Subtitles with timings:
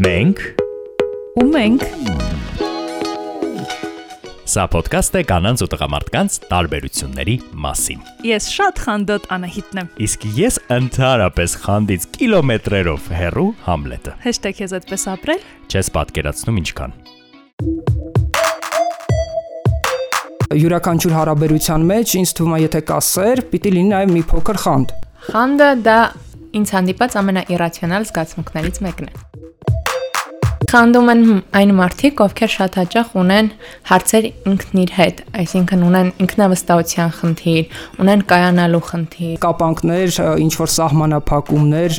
[0.00, 0.38] Մենք
[1.36, 1.82] ու մենք
[4.48, 7.34] Սա ոդկաստ է կանանց ու տղամարդկանց տարբերությունների
[7.64, 14.74] մասին։ ես շատ խանդոտ Անահիտն եմ։ Իսկ ես ընդհանրապես խանդից կիլոմետրերով հեռու Համլետը։ Հեշտե քեզ
[14.78, 16.96] այդպես ապրել։ Չես պատկերացնում ինչքան։
[20.62, 24.96] յուրաքանչյուր հարաբերության մեջ ինձ թվում է եթե կա սեր, պիտի լինի նաև մի փոքր խանդ։
[25.32, 26.00] Խանդը դա
[26.60, 29.31] ինձ հանդիպած ամենաիրացիոնալ զգացմունքներից մեկն է։
[30.72, 33.48] Խանդում են այն մարդիկ, ովքեր շատ հաճախ ունեն
[33.90, 40.14] հարցեր ինքն իր հետ, այսինքն ունեն ինքնավստահության խնդիր, ունեն կայանալու խնդիր։ Կապանքներ,
[40.46, 41.98] ինչ որ սահմանափակումներ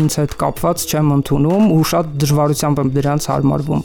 [0.00, 3.84] ինձ հետ կապված չեմ ընդունում ու շատ դժվարությամբ եմ դրանց հարմարվում։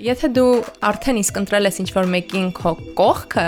[0.00, 0.52] Եթե դու
[0.90, 3.46] արդեն իսկ ընտրել ես ինչ-որ մեկին քո կողքը,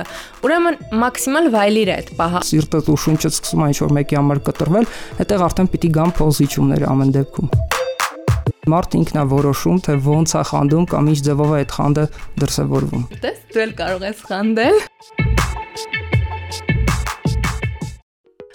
[0.48, 4.91] ուրեմն մաքսիմալ վայելիր այդ պահը։ Սիրտդ ու շունչդ սկսում է ինչ որ մեկի համար կտրվել,
[5.20, 7.71] հետեղ արդեն պիտի գան փոզիչումներ ամեն դեպքում։
[8.62, 12.05] Մարդ ինքն է որոշում, թե ոնց է խանդում կամ ինչ ձևով է այդ խանդը
[12.38, 14.78] դրսևորվում։ Տես, դու էլ կարող ես խանդել։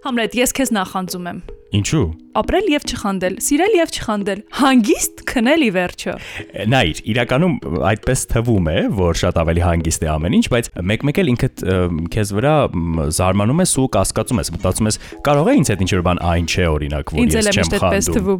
[0.08, 1.44] Համլետ, ես քեզ նախանձում եմ։
[1.76, 2.06] Ինչու։
[2.38, 6.14] Ապրել եւ չխանդել, սիրել եւ չխանդել, հանգիստ քնել ի վերջո։
[6.72, 7.56] Նայր, իրականում
[7.90, 11.66] այդպես թվում է, որ շատ ավելի հանգիստ է ամեն ինչ, բայց մեկ-մեկ էլ ինքդ
[12.14, 12.54] քեզ վրա
[13.18, 16.70] զարմանում ես ու կասկածում ես, մտածում ես, կարող է ինձ հետ ինչ-որ բան այն չէ,
[16.78, 18.32] օրինակ, որ ես չեմ խանդում։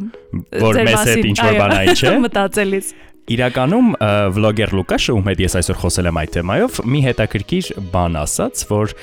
[0.64, 2.94] Որ մեզ հետ մասին, ինչ-որ բան այն չէ։ Մտածելիս։
[3.28, 3.88] Իրականում
[4.32, 8.94] վլոգեր Լուկաշը, ում հետ ես այսօր խոսել եմ այդ թեմայով, մի հետաքրքիր բան ասաց, որ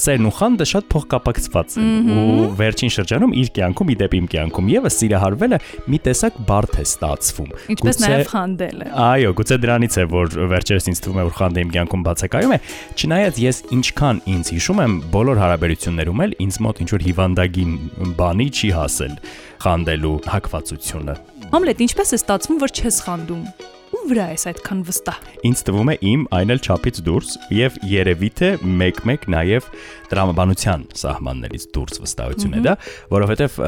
[0.00, 4.70] սերն ու խանդը շատ փոխկապակցված են ու վերջին շրջանում իր կյանքում, ի դեպ իմ կյանքում
[4.72, 5.58] եւս սիրահարվելը
[5.92, 11.02] մի տեսակ բարդ է ստացվում։ Ինչպես նաեւ խանդելը։ Այո, գուցե դրանից է, որ վերջերս ինձ
[11.04, 12.60] թվում է, որ խանդը իմ կյանքում բացակայում է,
[12.96, 17.76] չնայած ես ինչքան ինձ հիշում եմ, բոլոր հարաբերություններում էլ ինձ մոտ ինչ որ հիվանդագին
[18.20, 19.20] բանի չի հասել
[19.60, 23.40] խանդելու հակվածությունը։ Համլետ, ինչպես է ստացվում, որ չես խանդում։
[23.90, 25.16] Ում վրա ես այդքան վստահ։
[25.48, 29.66] Ինձ թվում է իմ այն էլ չափից դուրս եւ երևի թե մեկ-մեկ նաեւ
[30.12, 32.74] տրամաբանության սահմաններից դուրս վստահություն է դա,
[33.10, 33.58] որովհետեւ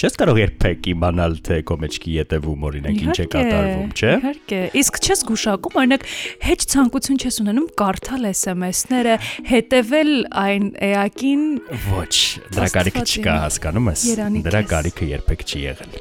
[0.00, 5.00] չես կարող երբեք իմանալ թե քո մեջքի յետևում օրինակ ինչ է կատարվում, չէ՞։ Իհարկե։ Իսկ
[5.04, 6.06] չես գուշակում, օրինակ,
[6.46, 9.16] հետ ցանկություն չես ունենում կարդալ SMS-ները,
[9.50, 10.14] հետևել
[10.46, 11.44] այն էակին
[11.90, 12.14] Ոչ,
[12.54, 14.06] դրա կարիքը չկա, հասկանում ես։
[14.48, 16.00] Դրա կարիքը երբեք չի եղել։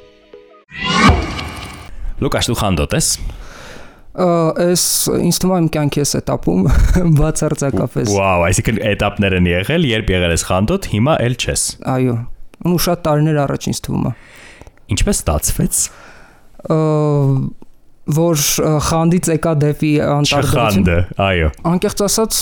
[2.19, 3.11] Լուկաս դու խանդոտես
[4.19, 4.83] այս
[5.15, 6.65] ինձ թվում է իմ կյանքի էս этаպում
[7.19, 11.63] բացարձակապես։ Վաու, այսինքն этаպներ են եղել, երբ եղել ես խանդոտ, հիմա էլ չես։
[11.93, 12.15] Այո։
[12.67, 14.13] Ու շատ տարիներ առաջ ինձ թվում է։
[14.97, 15.81] Ինչպես ստացվեց
[18.15, 18.43] որ
[18.85, 22.39] խանդից եկա դեպի անտարբերություն։ Չխանդը, այո։ Անկեղծ ասած,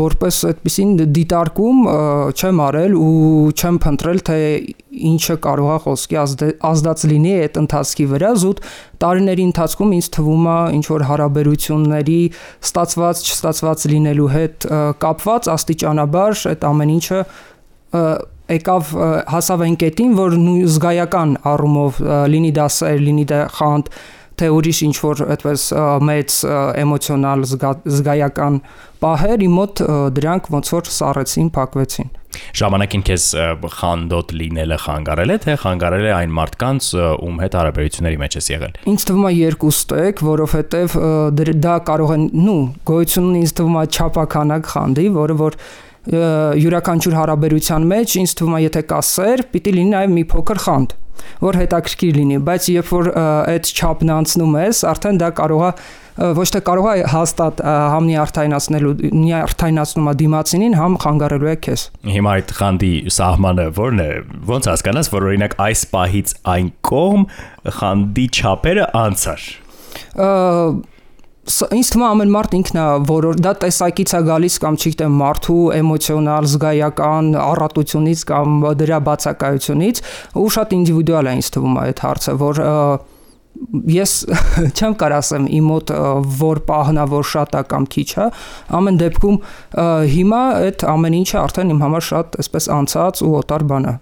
[0.00, 1.80] որպես այդպեսին դիտարկում
[2.36, 3.14] չեմ արել ու
[3.56, 4.38] չեմ փնտրել թե
[5.10, 6.18] ինչը կարող է խոսքի
[6.70, 8.62] ազդած լինի այդ ընթացքի վրա զուտ
[9.04, 12.20] տարիների ընթացքում ինձ թվում է ինչ որ հարաբերությունների
[12.66, 14.68] ստացված չստացված լինելու հետ
[15.04, 17.20] կապված աստիճանաբար այդ ամեն ինչը
[18.50, 18.94] եկավ
[19.30, 22.00] հասավ այն կետին որ նույն զգայական առումով
[22.34, 23.92] լինի դա սեր լինի դա խանդ
[24.40, 25.66] թե ուրիշ ինչ որ այդպես
[26.10, 26.38] մեծ
[26.84, 28.62] էմոցիոնալ զգա, զգայական
[29.00, 29.84] պահեր իմ մոտ
[30.16, 32.10] դրանք ոնց որ սառեցին, փակվեցին։
[32.60, 33.24] Ժամանակին քեզ
[33.74, 36.90] խանդոտ լինելը խանգարել է, թե խանգարել է այն մարդկանց,
[37.26, 40.96] ում հետ հարաբերությունների մեջ ես եղել։ Ինձ թվում է երկու ստեկ, որովհետև
[41.66, 47.86] դա կարող են, նու, գոյությունն ինձ թվում է չափականակ խանդի, որը որ ա, յուրաքանչյուր հարաբերության
[47.90, 50.94] մեջ ինձ թվում է եթե կա սեր, պիտի լինի նաև մի փոքր խանդ
[51.40, 55.72] որ հետաքրքիր լինի, բայց երբ որ այդ չափն անցնում ես, արդեն դա կարող է
[56.36, 61.84] ոչ թե կարող է հաստատ ա, համ նյարդայնացնելու նյարդայնացնում է դիմացինին, համ խանգարելու է քեզ։
[62.16, 64.08] Հիմա այդ խանդի սահմանը ո՞րն է։
[64.50, 67.26] Ոնց հասկանաս, որ օրինակ այս պահից այն կողմ
[67.80, 69.48] խանդի չափերը անցար։
[71.76, 75.62] ինձ թվում է ամեն մարդ ինքն է որոր դա տեսակից է գալիս կամ չգիտեմ մարդու
[75.76, 80.02] էմոցիոնալ զգայական առատությունից կամ դրա բացակայությունից
[80.40, 82.62] ու շատ ինդիվիդուալ է ինձ թվում է այդ հարցը որ
[83.90, 84.12] ես
[84.78, 85.90] չեմ կարող ասեմ իմ մոտ
[86.40, 88.28] որ պահն է որ շատ է կամ քիչ է
[88.78, 89.40] ամեն դեպքում
[90.14, 93.96] հիմա այդ ամեն ինչը արդեն իմ համար շատ այսպես անցած ու օտար բան է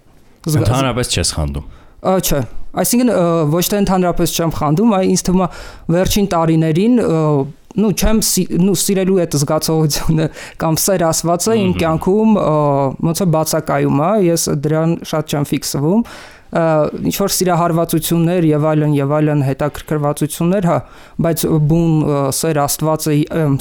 [0.47, 1.67] Ընդհանրապես չես խանդում։
[1.99, 2.41] Ա, Չէ։
[2.79, 3.13] Այսինքն
[3.53, 5.49] ոչ թե ընդհանրապես չեմ խանդում, այլ ինձ թվում է
[5.95, 6.99] վերջին տարիներին
[7.79, 8.21] նու չեմ
[8.65, 10.27] նու սիրելու այդ զգացողությունը
[10.63, 12.39] կամ սեր ասվածը իմ կյանքում
[13.09, 16.05] ոնց է բացակայում է, ես դրան շատ չեմ ֆիքսվում
[16.49, 20.79] ինչ որ սիրահարվածություններ եւ այլն եւ այլն հետաքրքրվածություններ, հա,
[21.29, 21.99] բայց բուն
[22.39, 23.17] սեր աստվածը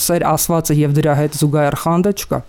[0.08, 2.40] սեր ասվածը եւ դրա հետ զուգահեռ խանդը չկա։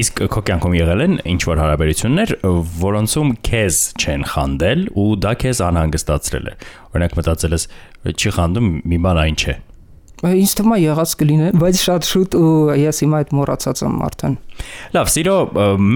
[0.00, 2.34] Իսկ քո կյանքում եղել են ինչ որ հարաբերություններ,
[2.80, 6.54] որոնցում քեզ չեն խանդել ու դա քեզ անհանգստացրել է։
[6.90, 7.66] Օրինակ մտածել ես,
[8.14, 9.56] չի խանդում, մի բան այն չէ։
[10.20, 14.34] Ինձ թվում է եղած կլինի, բայց շատ շուտ ու ես հիմա այդ մոռացած եմ արդեն։
[14.96, 15.36] Լավ, սիրո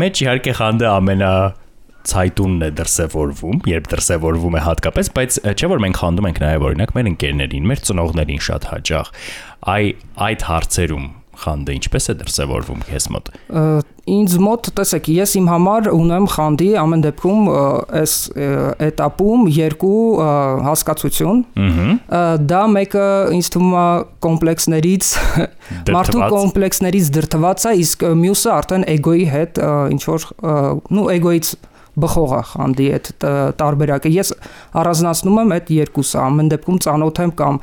[0.00, 1.32] մեջ իհարկե խանդը ամենա
[2.08, 6.94] ցայտունն է դրսևորվում, երբ դրսևորվում է հատկապես, բայց չէ որ մենք խանդում ենք նաև օրինակ
[6.96, 9.12] մեր ընկերներին, մեր ծնողներին շատ հաճախ։
[9.74, 9.84] Այ
[10.28, 11.06] այդ հարցերում
[11.42, 13.30] խանդը ինչպես է դրսևորվում քեզ մոտ։
[14.14, 17.46] Ինձ մոտ, տեսեք, ես իմ համար ունեմ խանդի ամեն դեպքում
[18.00, 18.16] այս
[18.84, 20.00] этаպում երկու
[20.66, 21.40] հասկացություն։
[22.52, 23.06] Դա մեկը
[23.38, 23.86] ինձ թվում է
[24.28, 25.12] կոմպլեքսներից
[25.96, 29.62] մարդու կոմպլեքսներից դրթված է, իսկ մյուսը արդեն էգոյի հետ
[29.96, 30.28] ինչ որ
[30.92, 31.56] նու էգոից
[32.00, 33.10] բխող է խանդի այդ
[33.60, 34.32] տարբերակը։ Ես
[34.82, 37.58] առանձնացնում եմ այդ երկուսը, ամեն դեպքում ծանոթ եմ կամ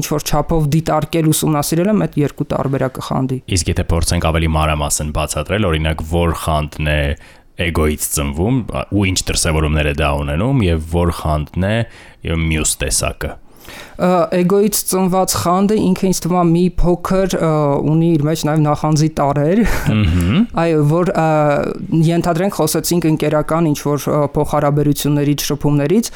[0.00, 5.12] ինչ որ չափով դիտարկել ուսումնասիրել եմ այդ երկու տարբերակը խանդի։ Իսկ եթե փորձենք ավելի մանրամասն
[5.16, 7.00] բացատրել, օրինակ, որ խանդն է
[7.60, 8.58] էգոից ծնվում
[8.96, 11.76] ու ինչ դրսևորումներ է դա ունենում եւ որ խանդն է
[12.40, 13.32] մյուս տեսակը
[14.00, 17.34] էգոից ծնված խանդը ինքը ինձ թվում է մի փոքր
[17.90, 19.60] ունի իր մեջ նաև նախանձի տարեր։
[20.62, 21.10] Այո, որ
[22.10, 24.06] ենթադրենք խոսեցինք ընկերական ինչ որ
[24.36, 26.10] փոխհարաբերություններից, շփումներից,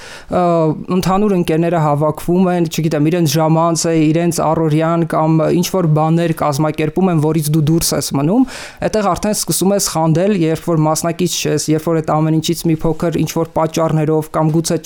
[0.97, 7.13] ընդհանուր ընկերները հավաքվում են, չգիտեմ, իրենց ժամանց է, իրենց առօրյան կամ ինչ որ բաներ կազմակերպում
[7.15, 8.49] են, որից դու դուրս ես մնում,
[8.89, 12.77] այդտեղ արդեն սկսում ես խանդել, երբ որ մասնակից չես, երբ որ այդ ամեն ինչից մի
[12.85, 14.79] փոքր ինչ որ պատճառներով կամ գուցե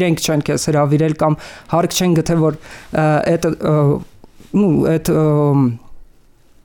[0.00, 1.36] իրենք չեն քեզ հravirել կամ
[1.70, 2.58] հարկ չեն գտել որ
[3.04, 3.48] այդ
[4.60, 5.14] ну այդ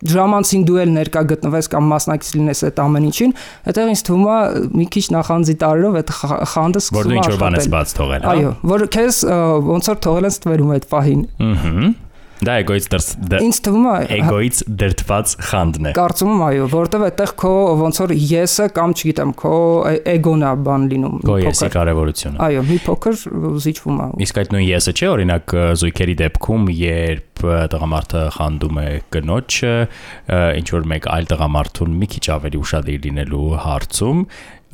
[0.06, 3.31] ժամանցին դու էլ ներկա գտնվես կամ մասնակից լինես այդ ամեն ինչին,
[3.71, 4.38] այդտեղ ինձ թվում է
[4.75, 6.12] մի քիչ նախանձի տարերով այդ
[6.51, 8.86] խանդը սկսում է աշխատել։ Որ դու ինչ որ բան ես բաց թողել, հա։ Այո, որ
[8.95, 9.21] քեզ
[9.71, 11.88] ոնց որ թողել ես տվերում այդ պահին։ Ահա
[12.45, 13.07] Դա էգոից դրս
[13.45, 18.13] Ինձ թվում է էգոից դրթված խանդն է։ Կարծում եմ այո, որովհետև այդտեղ քո ոնց որ
[18.31, 19.53] եսը կամ չգիտեմ, քո
[20.15, 23.21] էգոնա բան լինում։ Քո եսի կարևորությունը։ Այո, մի փոքր
[23.65, 27.45] զիջվում է։ Իսկ այդ նույն եսը չէ, օրինակ զույգերի դեպքում, երբ
[27.75, 29.74] տղամարդը խանդում է կնոջը,
[30.62, 34.21] ինչ որ մեկ այլ տղամարդուն մի քիչ ավելի ուշադիր լինելու հարցում,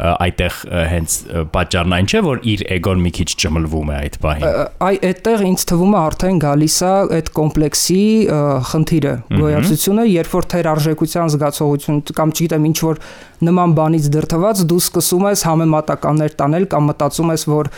[0.01, 0.55] այդտեղ
[0.91, 1.15] հենց
[1.53, 4.45] պատճառն այն չէ որ իր էգոն մի քիչ ճմլվում է այդ պահին
[4.87, 8.01] այ այդտեղ ինձ թվում է արդեն գալիս է այդ կոմպլեքսի
[8.71, 13.01] խնդիրը գոյացությունը երբ որ թերարժեքության զգացողություն կամ չգիտեմ ինչ որ
[13.51, 17.71] նման բանից դրթված դու սկսում ես համեմատականներ տանել կամ մտածում ես որ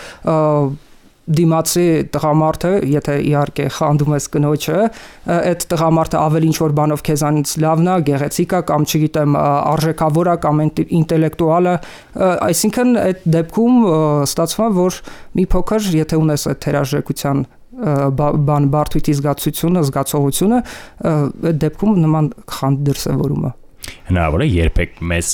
[1.23, 4.79] դիմացի տղամարդը, եթե իհարկե խանդում ես կնոջը,
[5.35, 10.35] այդ տղամարդը ավելի ինչ որ բանով քեզանից լավն է, գեղեցիկ է կամ չգիտեմ, արժեքավոր է
[10.43, 10.61] կամ
[10.99, 11.75] ինտելեկտուալ է,
[12.51, 13.81] այսինքն այդ դեպքում
[14.27, 15.01] ստացվում է, որ
[15.39, 17.43] մի փոքր, եթե ունես այդ թերարժեքության
[17.73, 20.61] բան բարթույթի զգացությունը, զգացողությունը,
[21.09, 23.57] այդ դեպքում նման խանդ դրսևորում է
[24.09, 25.31] հնարավոր է երբեք մեզ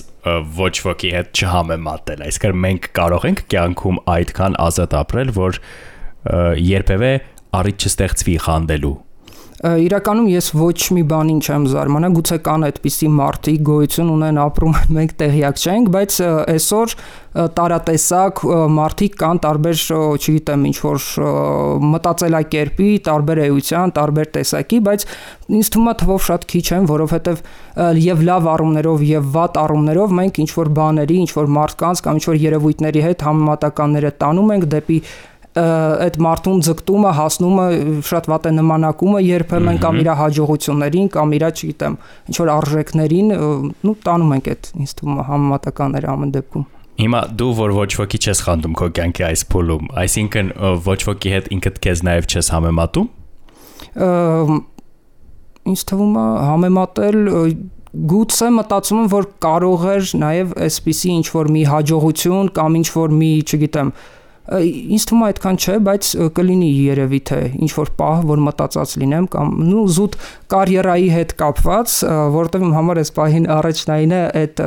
[0.59, 5.59] ոչ ոքի հետ չհամեմատել այսինքն մենք կարող ենք կյանքում այդքան ազատ ապրել որ
[6.69, 7.11] երբևէ
[7.59, 8.95] առիթ չստեղծվի խանդելու
[9.59, 14.91] իրականում ես ոչ մի բանին չեմ զարմանա, գուցե կան այդպիսի մարդիկ գոյություն ունեն ապրում են,
[14.95, 16.19] մենք տեղյակ չենք, բայց
[16.53, 16.94] այսօր
[17.59, 18.41] տարատեսակ
[18.79, 19.81] մարդիկ կան տարբեր,
[20.15, 21.09] չգիտեմ, ինչ որ
[21.91, 25.06] մտածելակերպի, տարբեր էության, տարբեր տեսակի, բայց
[25.59, 27.44] ինձ թվում է թվով շատ քիչ են, որովհետև
[28.00, 32.25] եւ լավ առումներով եւ վատ առումներով մենք ինչ որ բաների, ինչ որ մարդկանց կամ ինչ
[32.29, 35.00] որ երևույթների հետ համեմատականները տանում ենք դեպի
[35.57, 37.68] այդ մարդուն ձգտումը հասնում է
[38.06, 41.95] շատ վատ է նմանակումը երբեմն կամ իր հաջողություններին կամ իր, չգիտեմ,
[42.29, 43.31] ինչ որ արժեքներին,
[43.81, 46.68] նու տանում ենք այդ ինձ թվում համեմատականները ամեն դեպքում։
[46.99, 50.53] Հիմա դու որ ոչ ոքի չես խանդում քո կյանքի այս փուլում, այսինքն
[50.85, 53.09] ոչ ոքի հետ ինքդ քեզ նաև չես համեմատում։
[55.69, 57.19] Ինձ թվում է համեմատել
[57.89, 63.15] գուցե մտածում եմ որ կարող էր նաև այսպիսի ինչ որ մի հաջողություն կամ ինչ որ
[63.18, 63.89] մի, չգիտեմ,
[64.49, 69.27] ինձ թվում է այդքան չէ, բայց կլինի երևի թե ինչ որ պահ, որ մտածած լինեմ
[69.35, 70.18] կամ նու զուտ
[70.53, 71.97] կարիերայի հետ կապված,
[72.35, 74.63] որովհետև իմ համար այս պահին առաջնային է այդ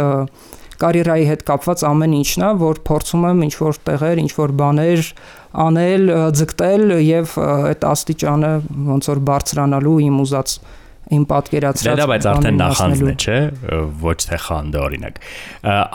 [0.83, 5.03] կարիերայի հետ կապված ամեն ինչն է, որ փորձում եմ ինչ որ տեղեր, ինչ որ բաներ
[5.63, 8.53] անել, ձգտել եւ այդ աստիճանը
[8.89, 10.57] ոնց որ բարձրանալու իմ ուզած
[11.17, 13.39] իմ պատկերացրած Դա բայց արդեն նախանձն է, չէ,
[14.03, 15.21] ոչ թե խանդը օրինակ։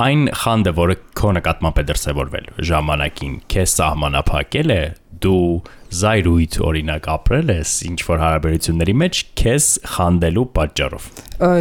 [0.08, 4.82] Այն խանդը, որը քո նկատմամբ է դրսևորվել ժամանակին, քեզ սահմանափակել է
[5.24, 5.62] դու
[5.98, 11.06] զայրույթ օրինակ ապրել ես ինչ որ հարաբերությունների մեջ քեզ խանդելու պատճառով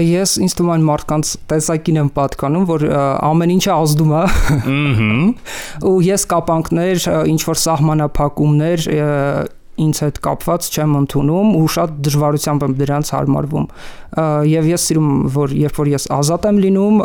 [0.03, 4.25] ես ինձ թվում է մարդկանց տեսակին եմ պատկանում որ ամեն ինչը ազդում է
[5.93, 8.89] ու ես կապանքներ ինչ որ սահմանափակումներ
[9.76, 13.66] ինձ հետ կապված չեմ ընդունում ու շատ դժվարությամբ եմ դրանց հարմարվում։
[14.52, 17.02] Եվ ես սիրում որ երբ որ ես ազատ եմ լինում,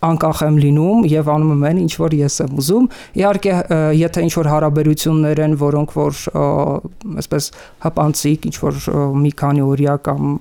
[0.00, 2.86] անկախ եմ լինում եւ անում եմ այն ինչ որ ես եմ ուզում։
[3.20, 3.56] Իհարկե,
[4.00, 6.22] եթե ինչ որ հարաբերություններ են, որոնք որ
[7.20, 7.50] այսպես
[7.84, 8.80] հպանցիկ, ինչ որ
[9.20, 10.32] մի քանի օրյա կամ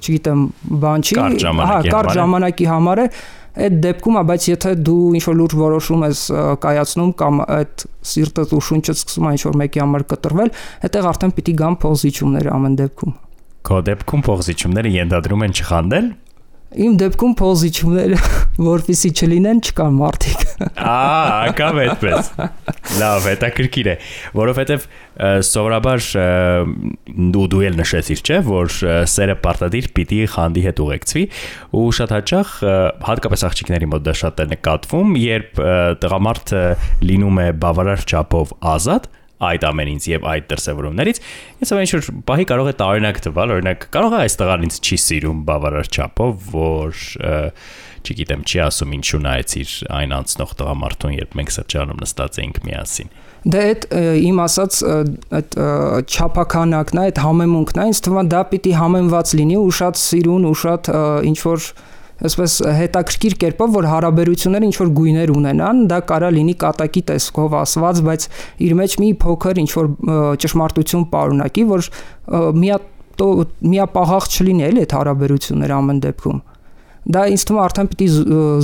[0.00, 0.44] չգիտեմ,
[0.80, 1.16] բան չի,
[1.60, 3.06] հա, կարճ ժամանակի համար է,
[3.50, 6.20] այդ դեպքում, բայց եթե դու ինչ որ լուրջ որոշում ես
[6.64, 10.52] կայացնում կամ այդ սիրտդ ու շունչդ սկսում է ինչ որ մեկի համար կտրվել,
[10.86, 13.16] այդտեղ արդեն պիտի գան փոխզիչումները ամեն դեպքում։
[13.70, 16.06] Քո դեպքում փոխզիչումները ենթադրում են չխանդել
[16.70, 18.18] Իմ դեպքում փոզիչումները,
[18.70, 20.42] որpիսի չլինեն, չկան մարդիկ։
[20.78, 22.28] Ահա, ակավ այդպես։
[23.00, 23.94] Լավ, հետաքրքիր է,
[24.38, 24.86] որովհետև
[25.50, 26.06] սովորաբար
[27.34, 28.70] դու դու էլ նշեցիր, չէ, որ
[29.10, 31.24] սերը պարտադիր պիտի խանդի հետ ուղեկցվի
[31.80, 32.54] ու շատ հաճախ
[33.10, 35.64] հատկապես աղջիկների մոտ դա շատ է նկատվում, երբ
[36.04, 36.62] տղամարդը
[37.10, 39.10] լինում է բավարար չափով ազատ,
[39.48, 41.20] այդ ամենից եւ այդ դրսևորումներից
[41.60, 44.98] ես ամեն ինչ բահի կարող է տարօրինակ տվալ օրինակ կարող է այս տղան ինձ չի
[45.04, 47.04] սիրում բավարար չափով որ
[48.00, 53.60] չգիտեմ չի ասում ինչու նայեցիր այն անցնող տղամարդուն երբ մենք սրճարանում նստած էինք միասին Դե
[53.66, 53.84] այդ
[54.20, 54.78] իմ ասած
[55.36, 55.54] այդ
[56.04, 60.44] չափականակն է, այդ համեմունքն է, ինձ թվում է դա պիտի համեմված լինի ու շատ սիրուն
[60.50, 60.90] ու շատ
[61.30, 61.68] ինչ որ
[62.28, 68.02] այսպես հետաքրքիր կերպով, որ հարաբերությունները ինչ որ գույներ ունենան, դա կարա լինի կատակի տեսքով ասված,
[68.10, 68.28] բայց
[68.68, 69.90] իր մեջ մի փոքր ինչ որ
[70.44, 71.90] ճշմարտություն պարունակի, որ
[72.60, 72.80] միա
[73.20, 76.38] միապաղաղ չլինի էլ այդ հարաբերությունները ամեն դեպքում
[77.10, 78.06] դա ինձ թվում արդեն պիտի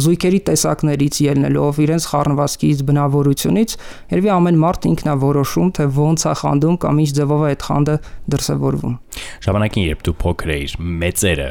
[0.04, 3.76] զույգերի տեսակներից ելնելով իրենց խառնվածքից բնավորությունից
[4.12, 7.66] երևի ամեն մարդ ինքն է որոշում թե ոնց է խանդում կամ ինչ ձևով է այդ
[7.68, 7.96] խանդը
[8.36, 8.98] դրսևորվում
[9.46, 11.48] ժամանակին երբ դու փոքր էիր մեծերը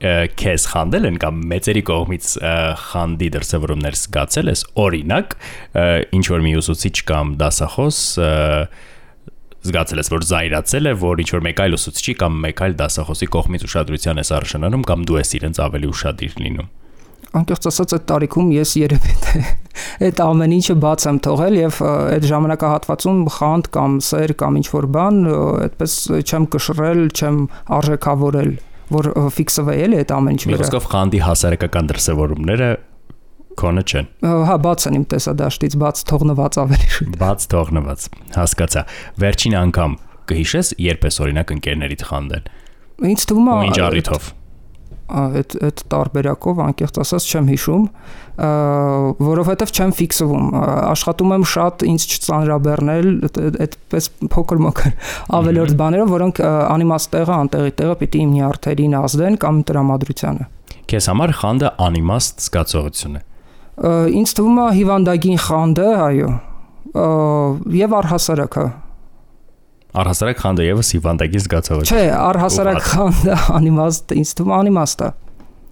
[0.00, 2.28] քեզ խանդել են կամ մեծերի կողմից
[2.84, 5.34] խանդի դրսևորումներ զգացել ես օրինակ
[6.16, 7.98] ինչ որ մի ուսուցիչ կամ դասախոս
[9.60, 13.28] զգացել ես որ զայրացել է որ ինչ որ մեկ այլ ուսուցչի կամ մեկ այլ դասախոսի
[13.36, 16.70] կողմից ուշադրության ես արժանանում կամ դու ես իրենց ավելի ուշադիր լինում
[17.30, 19.42] անկեղծ ասած այդ տարիքում ես երևի թե
[20.08, 24.88] այդ ամեն ինչը բաց եմ թողել եւ այդ ժամանակահատվածում խանդ կամ սեր կամ ինչ որ
[24.96, 25.20] բան
[25.68, 27.38] այդպես չեմ կշռել, չեմ
[27.78, 28.50] արժեքավորել
[28.90, 32.70] որ ֆիքսվե էլ է այդ ամեն ինչը։ Միկոսկով խանդի հասարակական դրսևորումները
[33.60, 34.10] քոնը չեն։
[34.50, 38.08] Հա, բաց են իմ տեսադաշտից, բաց թողնված ավելի շուտ։ Բաց թողնված։
[38.40, 38.84] Հասկացա։
[39.20, 39.96] Վերջին անգամ
[40.30, 42.52] կհիշես, երբ ես օրինակ ընկերներիդ խանդել։
[43.10, 44.30] Ինձ թվում է Ինչ առիթով
[45.10, 47.84] այդ այդ տարբերակով անկեղծ ասած չեմ հիշում,
[49.30, 50.46] որովհետև չեմ ֆիքսվում։
[50.90, 53.08] Աշխատում եմ շատ ինձ չծանրաբեռնել
[53.66, 54.94] այդպես փոքր-մոքր
[55.40, 60.46] ավելորդ բաներով, որոնք անիմաստ տեղը, անտեղի տեղը պիտի իմ նյարդերին ազդեն կամ տրամադրությանը։
[60.90, 63.24] Քեզ համար խանդը անիմաստ զգացողություն է։
[64.20, 66.30] Ինձ թվում է հիվանդագին խանդը, այո,
[67.80, 68.64] եւ առհասարակը
[69.90, 75.08] Առհասարակ խանդը եւս հիվանդագի զգացողություն։ Չէ, առհասարակ խանդը անիմաստ, ինձ թվում անիմաստ է։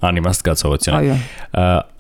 [0.09, 1.15] Անիմաստ զգացողություն։ Այո։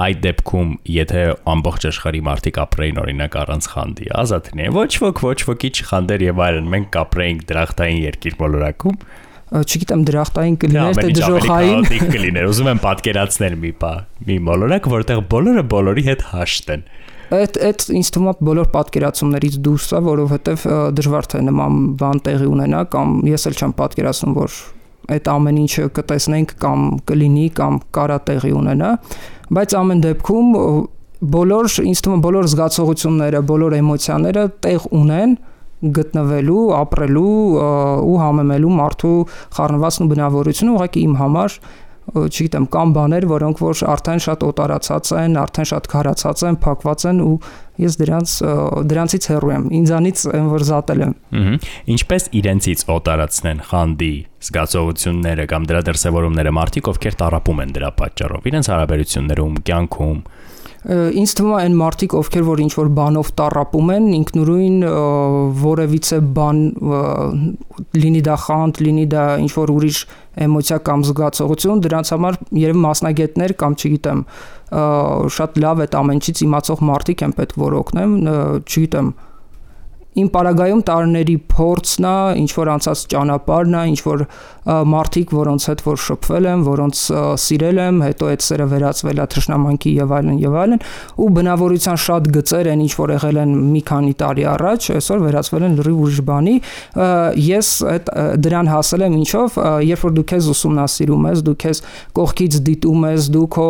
[0.02, 1.22] Այդ դեպքում, եթե
[1.54, 6.68] ամբողջ աշխարհի մարդիկ ապրեին օրինակ առանց խանդի, ազատին, ոչ ոք ոչ ոքի չխանդեր եւ այլն,
[6.74, 9.00] մենք կապրեինք դրախտային երկիր մոլորակում,
[9.48, 13.92] չգիտեմ դրախտային կլիներ թե դժոխային կլիներ ուզում եմ պատկերացնել մի բա
[14.28, 16.82] մի մոլորակ որտեղ բոլորը բոլորի հետ հաշտ են
[17.28, 20.62] Այդ այդ ինձ թվում է բոլոր պատկերացումներից դուրս է, որովհետև
[20.96, 24.54] դժվար թե նման բան տեղի ունենա կամ ես էլ չեմ պատկերացնում, որ
[25.12, 28.92] այդ ամեն ինչը կտեսնենք կամ կլինի կամ կարա տեղի ունենա,
[29.58, 30.48] բայց ամեն դեպքում
[31.36, 35.36] բոլոր ինձ թվում բոլոր զգացողությունները, բոլոր էմոցիաները տեղ ունեն
[35.98, 37.32] գտնվելու, ապրելու
[38.08, 39.18] ու համեմելու մարդու
[39.58, 41.58] խառնվածն ու բնավորությունը ուղղակի իմ համար
[42.16, 47.20] չգիտեմ, կամ բաներ, որոնք որ արդեն շատ օտարացած են, արդեն շատ քարացած են, փակված են
[47.24, 47.34] ու
[47.78, 48.32] ես դրանց
[48.90, 51.58] դրանցից հեռու եմ։ Ինձանից եմ որ զատել եմ։ Ահա։
[51.94, 54.12] Ինչպես իրենցից օտարացնեն խանդի
[54.48, 60.18] զգացողությունները կամ դրա դրսևորումները մարդիկ, ովքեր տարապում են դրա պատճառով, իրենց հարաբերություններում, կյանքում,
[60.86, 64.76] ինձ թվում է այն մարդիկ, ովքեր որ ինչ որ բանով տարապում են, ինքնուրույն
[65.58, 66.60] որևիցե բան
[67.98, 69.98] լինի դա խանդ, լինի դա ինչ որ ուրիշ
[70.46, 74.22] էմոցիա կամ զգացողություն, դրանց համար երբ մասնագետներ կամ չգիտեմ,
[75.38, 78.14] շատ լավ այդ ամենից իմացող մարդիկ են պետք որ օգնեն,
[78.62, 79.10] չգիտեմ,
[80.18, 84.24] իմ պարագայում տարիների փորձն է, ինչ որ անցած ճանապարհն է, ինչ որ
[84.68, 87.02] մարդիկ, որոնց հետ որ շփվել եմ, որոնց
[87.40, 90.82] սիրել եմ, հետո այդ սերը վերածվել է թշնամանքի եւ այլն եւ այլն,
[91.24, 95.66] ու բնավորության շատ գծեր են ինչ որ եղել են մի քանի տարի առաջ, այսօր վերածվել
[95.68, 96.56] են լրիվ ուրիշ բանի։
[97.48, 98.12] Ես այդ
[98.44, 99.58] դրան հասել եմ ինչով,
[99.88, 101.82] երբ որ դու քեզ ուսումնասիրում ես, դու քեզ
[102.18, 103.68] կողքից դիտում ես, դու քո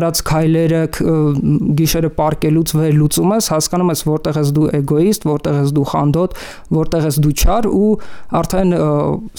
[0.00, 0.82] արած քայլերը
[1.80, 6.36] գիշերը պարկելուց վեր լուծում ես, հասկանում ես որտեղ ես դու էգոիստ, որտեղ ես դու խանդոտ,
[6.78, 7.90] որտեղ ես դու չար ու
[8.40, 8.74] արդեն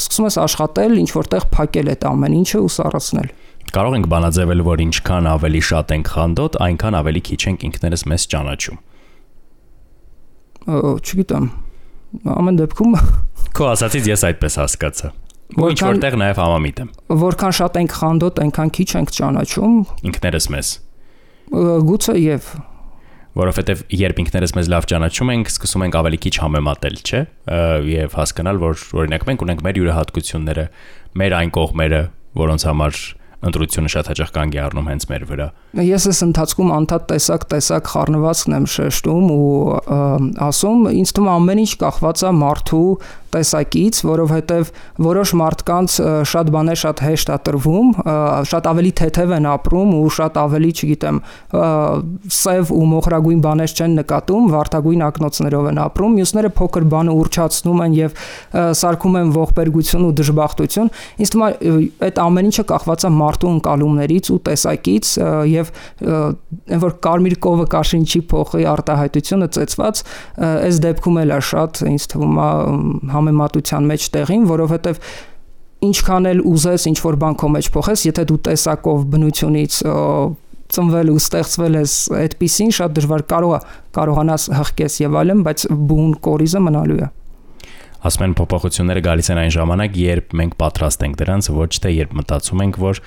[0.01, 3.33] սկսում ես աշխատել ինչ որտեղ փակել այդ ամեն ինչը ու սառացնել։
[3.71, 8.25] Կարող ենք բանաձևել, որ ինչքան ավելի շատ ենք խանդոտ, այնքան ավելի քիչ ենք ինքներս մեզ
[8.33, 8.79] ճանաչում։
[10.71, 11.45] Չգիտեմ։
[12.35, 12.97] Ամեն դեպքում
[13.55, 15.11] Քո ասացից ես այդպես հասկացա։
[15.51, 16.91] ինչ որտեղ նաև համամիտ եմ։
[17.21, 19.73] Որքան շատ ենք խանդոտ, այնքան քիչ ենք ճանաչում
[20.11, 20.69] ինքներս մեզ։
[21.91, 22.51] Գուցե եւ
[23.37, 27.21] որովհետև երբ ինքներս մեզ լավ ճանաչում ենք, սկսում ենք ավելի քիչ համեմատել, չէ՞,
[27.91, 30.67] եւ հասկանալ, որ օրինակ մենք ունենք մեր յուրահատկությունները,
[31.21, 32.01] մեր այն կողմերը,
[32.41, 33.01] որոնց համար
[33.41, 35.47] ընտրությունը շատ հաճախ կանգ է առնում հենց մեր վրա։
[35.81, 39.47] Ես ես ընթացքում անդադ տեսակ տեսակ խառնվածքն եմ շեշտում ու
[40.45, 42.85] ասում, ինձ թվում ամեն ինչ կախված է մարդու
[43.31, 44.71] տեսակից, որովհետև
[45.05, 45.97] որոշ մարդկանց
[46.31, 47.91] շատ բաներ շատ հեշտ է տրվում,
[48.51, 51.19] շատ ավելի թեթև են ապրում ու շատ ավելի, չգիտեմ,
[52.41, 57.95] սև ու մոխրագույն բաներ չեն նկատում, վարդագույն ակնոցներով են ապրում, մյուսները փոքր բանը ուրճացնում են
[58.01, 58.21] եւ
[58.81, 64.31] սարքում են ողբերգություն ու դժբախտություն։ Ինձ թվում է այդ ամեն ինչը կախված է մարդու ընկալումներից
[64.31, 65.11] ու տեսակից
[65.51, 65.71] եւ
[66.11, 70.03] այն որ կարմիր կովը կաշին չի փոխի արտահայտությունը ծեծված,
[70.51, 72.49] այս դեպքում էլ է շատ ինձ թվում է
[73.21, 75.01] համեմատության մեջ տեղին, որովհետև
[75.81, 79.77] ինչքան էլ ուզես ինչ որ բան քո մեջ փոխես, եթե դու տեսակով բնությունից
[80.71, 83.61] ծնվել ու ստեղծվել ես այդպեսին շատ դժվար կարող է
[83.97, 87.09] կարողանաս հղկես եւ այլն, բայց բուն կորիզը մնալու է
[88.01, 92.15] ասում են փոփոխությունները գալիս են այն ժամանակ, երբ մենք պատրաստ ենք դրանց, ոչ թե երբ
[92.17, 93.01] մտածում ենք, որ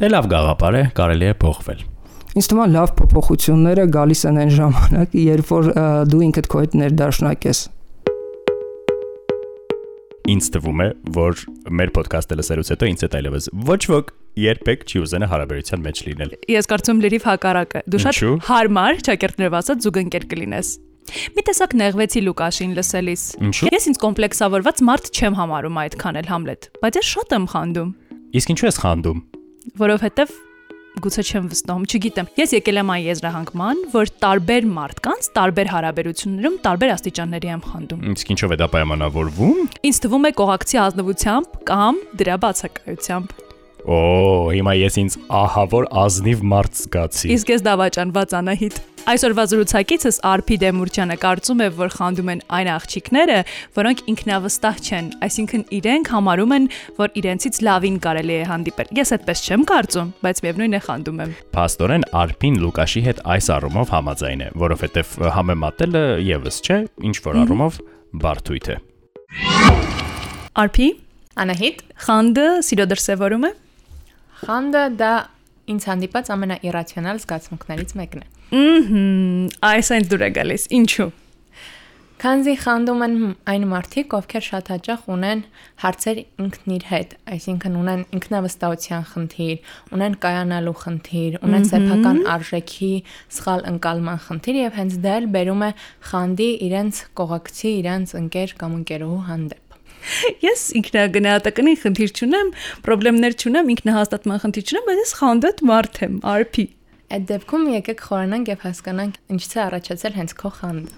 [0.00, 1.82] դե լավ գաղափար է, կարելի է փոխվել։
[2.38, 5.68] Ինձ թվում է լավ փոփոխությունները գալիս են այն ժամանակ, երբ որ
[6.08, 7.60] դու ինքդ քո հետ ներդաշնակ ես
[10.28, 11.42] ինձ թվում է, որ
[11.78, 16.34] մեր ոդքասթը լսելուց հետո ինձ հետ այլևս ոչ ոք երբեք չի ուզենա հարաբերության մեջ լինել։
[16.52, 20.72] Ես կարծում լրիվ հակառակը։ Դու շատ հարմար, ճակերտներով ասած զուգընկեր կլինես։
[21.08, 23.22] Մի տեսակ նեղվեցի Լուկաշին լսելիս։
[23.72, 27.94] Ես ինձ կոմպլեքսավորված մարդ չեմ համարում այդքան էլ Համլետ, բայց ես շատ եմ խանդում։
[28.38, 29.22] Իսկ ինչու ես խանդում։
[29.80, 30.36] Որովհետև
[31.04, 36.94] գուցե չեմ վստահում, չգիտեմ։ Ես եկել եմ այն եզրահանգման, որ տարբեր մարդկանց, տարբեր հարաբերություններում տարբեր
[36.98, 42.40] աստիճանների եմ խանդում։ Իսկ ինչով է դա պայմանավորվում։ Ինձ թվում է կողակցի ազնվությամբ կամ դրա
[42.48, 43.47] բացակայությամբ։
[43.86, 50.18] Օ, հիմա ես ինձ ահա որ ազնիվ մարդ զգացի։ Իսկ ես դավաճանված Անահիտ։ Այսօրվա զրուցակիցս
[50.28, 53.36] Արփի Դեմուրճյանը կարծում է, որ խանդում են այն աղջիկները,
[53.78, 56.66] որոնք ինքնավստահ չեն, այսինքն իրենք համարում են,
[56.98, 61.32] որ իրենցից լավին կարելի է հանդիպել։ Ես այդպես չեմ կարծում, բայց միևնույն է խանդում եմ։
[61.56, 67.80] Փաստորեն Արփին Լուկաշի հետ այս առումով համաձայն է, որովհետև համեմատելը եւս չէ, ինչ որ առումով
[68.28, 68.76] բարթույթ է։
[70.58, 70.88] Արփի
[71.38, 73.50] Անահիտ խանդը սիրո դրսևորում է։
[74.38, 75.12] Խանդը դա
[75.68, 81.08] ինձ հանդիպած ամենաիրացիոնալ զգացմունքներից մեկն է։ Ահմ, այս այն դուր է գալիս։ Ինչու։
[82.18, 83.12] Քանզի խանդում են
[83.52, 85.42] այն մարդիկ, ովքեր շատ հաճախ ունեն
[85.82, 92.90] հարցեր ինքն իր հետ, այսինքն ունեն ինքնավստահության խնդիր, ունեն կայանալու խնդիր, ունեն սեփական արժեքի
[93.38, 95.70] սխալ ընկալման խնդիր եւ հենց դա էլ բերում է
[96.10, 99.67] խանդի իրենց կողակցի, իրենց ընկեր կամ ընկերուհու հանդեպ։
[100.44, 102.52] Ես ինքնագնահատականի խնդիր չունեմ,
[102.88, 106.66] խնդիրներ չունեմ, ինքնահաստատման խնդիր չունեմ, բայց ես խանդոտ մարդ եմ, արփի։
[107.08, 110.96] Այդ դեպքում եկեք խորանանք եւ հասկանանք ինչից է առաջացել հենց քո խանդը։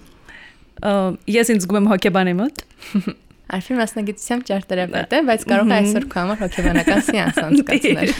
[1.31, 2.63] Ես ինձ զգում եմ հոկեբանի մոտ։
[3.51, 8.13] Արփի մասնագիտությամբ ճարտարապետ է, բայց կարող է այսօր քո համար հոկեբանական սեանս անցկացնել։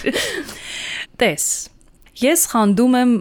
[1.22, 1.46] Տես։
[2.22, 3.13] Ես խանդում եմ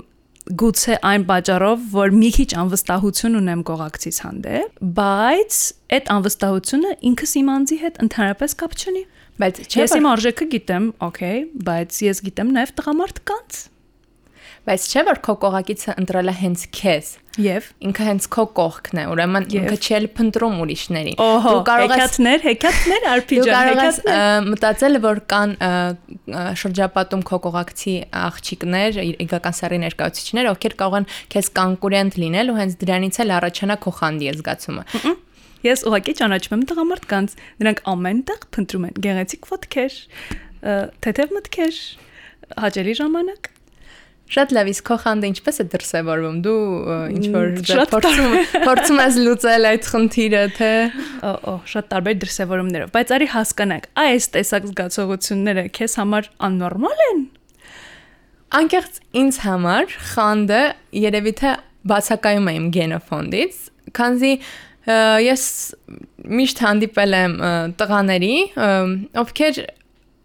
[0.58, 5.58] գուցե այն պատճառով, որ մի քիչ անվստահություն ունեմ կողակցից հանդեպ, բայց
[5.96, 9.04] այդ անվստահությունը ինքս իմ անձի հետ ընդհանրապես կապ չունի։
[9.40, 13.60] Բայց ես իմ արժեքը գիտեմ, օքեյ, բայց ես գիտեմ նաև տղամարդ կանց
[14.66, 17.06] բայց չէ որ քո կողակիցը ընտրել է հենց քեզ
[17.38, 22.00] եւ ինքը հենց քո կողքն է ուրեմն ինքը չի էլ փնտրում ուրիշներին դու կարող ես
[22.00, 25.54] հեքիաթներ հեքիաթներ արփիջան հեքիաթներ մտածել որ կան
[26.62, 32.76] շրջապատում քո կողակցի աղջիկներ իգական սերի ներկայացուցիչներ ովքեր կարող են քեզ կոնկուրենտ լինել ու հենց
[32.82, 34.84] դրանից էլ առաջանա քո խանդի զգացումը
[35.60, 39.96] Ես ուղղակի ճանաչում եմ տղամարդկանց։ Նրանք ամենտեղ փնտրում են գեղեցիկ ֆոտքեր,
[41.04, 41.80] թեթև մտքեր,
[42.64, 43.50] հաճելի ժամանակ
[44.30, 46.58] Շատ լավ, իսկ քո խանդը ինչպես է դրսևորվում։ Դու
[47.16, 47.48] ինչ որ
[47.90, 50.70] փորձում փորձում ես լուծել այդ խնդիրը, թե
[51.30, 57.20] օ, շատ տարբեր դրսևորումներով, բայց արի հասկանանք, այս տեսակ զգացողությունները քեզ համար աննորմալ են։
[58.60, 60.62] Անկեղծ ինձ համար խանդը
[61.00, 61.50] երևի թե
[61.90, 63.60] բացակայում է իմ գենոֆոնդից,
[63.98, 64.32] քանզի
[65.26, 65.44] ես
[66.40, 67.36] միշտ հանդիպել եմ
[67.80, 68.34] տղաների,
[69.22, 69.60] ովքեր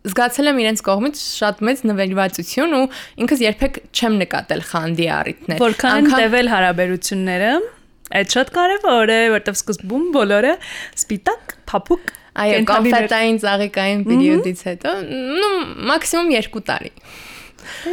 [0.06, 2.84] զգացել եմ իրենց կողմից շատ մեծ նվիրվածություն ու
[3.26, 7.52] ինքս երբեք չեմ նկատել խանդի առիթներ։ Որքան են տևել հարաբերությունները։
[8.16, 10.54] Այդ շատ կարևոր է, որտեվ սկզբում բոլորը
[11.02, 14.92] սպիտակ, փափուկ Այո, կոնֆետային ծաղիկային պերիոդից հետո,
[15.40, 15.50] նո
[15.90, 16.92] մաքսիմում 2 տարի։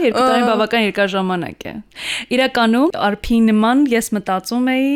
[0.02, 1.74] Երկու տարի բավական երկար ժամանակ է։
[2.36, 4.90] Իրականում արփի նման ես մտածում էի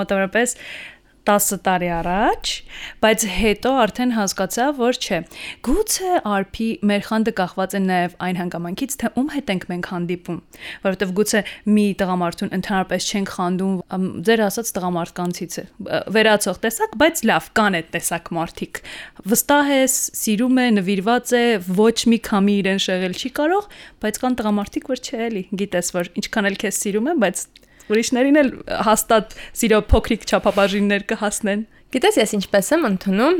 [0.00, 0.56] մոտավորապես
[1.30, 2.52] 10 տարի առաջ,
[3.04, 5.18] բայց հետո արդեն հասկացա, որ չէ։
[5.66, 10.40] Գուցե արփի մեր խանդը կախված է նաև այն հանգամանքից, թե ում հետ ենք մենք հանդիպում,
[10.86, 15.64] որովհետև գուցե մի տղամարդուն ընդհանրապես չենք խանդում, ձեր ասած տղամարդկանցից է։
[16.18, 18.82] Վերացող տեսակ, բայց լավ, կան այդ տեսակ մարդիկ։
[19.30, 21.44] Վստահ ես, սիրում է, նվիրված է,
[21.80, 23.70] ոչ մի քամի իրեն շեղել չի կարող,
[24.04, 27.46] բայց կան տղամարդիկ, որ չէ էլի, գիտես, որ ինչքան էլ քեզ սիրում են, բայց
[27.90, 28.50] ուրիշներին էլ
[28.86, 33.38] հաստատ սիրո փոքրիկ չափաբաժիններ կհասնեն։ Գիտես, ես ինչպես եմ ընդունում,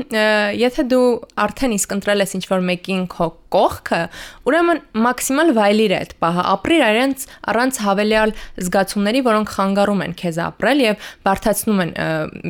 [0.59, 1.05] եթե դու
[1.39, 4.01] արդեն իսկ ընտրել ես ինչ-որ մեկին քո կողքը,
[4.47, 8.33] ուրեմն մաքսիմալ վայելիր այդ պահը, ապրիր առանց առանց հավելյալ
[8.67, 11.93] զգացումների, որոնք խանգարում են քեզ ապրել եւ բարթացնում են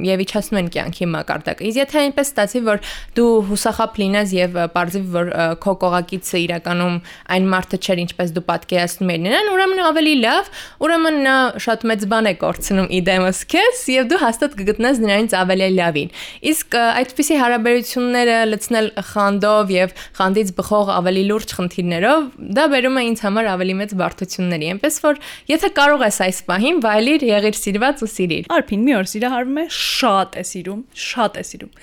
[0.08, 2.82] եւ իջացնում են կյանքի մակարդակը։ Իսկ եթե այնպես ստացի, որ
[3.16, 5.32] դու հուսախապ լինես եւ բարձի որ
[5.64, 6.96] քո կողակիցը իրականում
[7.36, 10.52] այն մարդը չէր, ինչպես դու պատկերացնում ես նրան, ուրեմն ավելի լավ,
[10.84, 15.68] ուրեմն նա շատ մեծ բան է կորցնում իդեմս քեզ եւ դու հաստատ կգտնես նրանից ավելի
[15.90, 16.10] լավին։
[16.50, 23.22] Իսկ այդպիսի հարաբերությունները լցնել խանդով եւ խանդից բխող ավելի լուրջ խնդիրներով, դա բերում է ինձ
[23.26, 28.10] համար ավելի մեծ բարդությունների։ Էնպես որ եթե կարող ես այս պահին վայելիր, եղիր սիրված ու
[28.14, 31.74] սիրիր։ Արփին մի օր սիրահարվում է, շատ է սիրում, շատ է սիրում։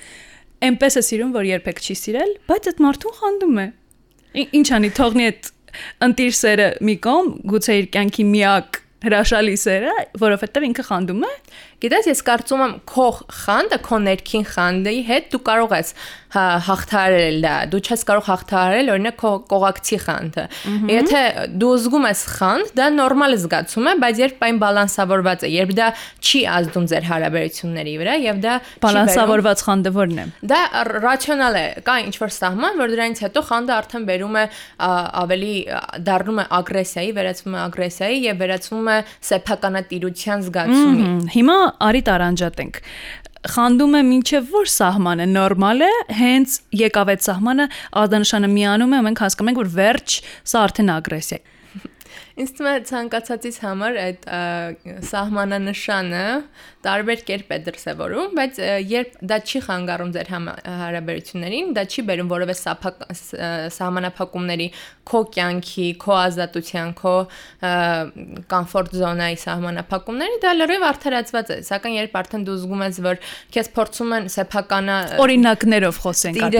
[0.68, 3.66] Էնպես է սիրում, որ երբեք չի սիրել, բայց այդ մարդուն խանդում է։
[4.58, 5.50] Ինչ անի, թողնի այդ
[6.08, 11.32] ընտիր սերը մի կողմ, գուցե իր կյանքի միակ հրաշալի սերը, որովհետև ինքը խանդում է,
[11.78, 15.92] Գիտես, ես կարծում եմ քո խանդը, քո ներքին խանդի հետ դու կարող ես
[16.34, 20.44] հա, հաղթահարել դա։ Դու չես կարող հաղթահարել օրինակ քո կողակցի խանդը։
[20.90, 21.20] Եթե
[21.62, 25.88] դու զգում ես խանդ, դա նորմալ զգացում է, բայց երբ այն բալանսավորված է, երբ դա
[26.18, 30.60] չի ազդում ձեր հարաբերությունների վրա եւ դա բալանսավորված խանդը ո՞րն է։ Դա
[30.98, 34.44] ռացիոնալ է։ Կա ինչ որ սահման, որ դրանից հետո խանդը արդեն բերում է
[35.22, 35.54] ավելի
[36.08, 38.98] դառնում է ագրեսիայի, վերածվում է ագրեսիայի եւ վերածվում է
[39.28, 42.82] սեփականատիրության զգացումի։ Հիմա արի տարանջատենք
[43.48, 47.66] խանդում է մինչև որ սահմանը նորմալ է, հենց եկավ այդ սահմանը,
[48.02, 50.16] ադանշանը միանում է, մենք հասկանում ենք, որ վերջ
[50.52, 51.58] սա արդեն ագրեսիա է։
[52.38, 54.26] Ինձ թվում է ցանկացածից համար այդ
[55.08, 56.24] սահմանանշանը
[56.86, 58.60] տարբեր կերպ է դրսևորում, բայց
[58.92, 62.54] երբ դա չի խանգարում ձեր հարաբերություններին, դա չի բերում որևէ
[63.74, 64.68] սահմանափակումների
[65.08, 67.14] քո կյանքի, քո ազատության, քո
[68.52, 73.20] կոմֆորտ զոնայի սահմանափակումների, դա լրիվ արդարացված է, սակայն երբ արդեն դու զգում ես, որ
[73.56, 76.58] քեզ փորձում են սեփականա օրինակներով խոսենք,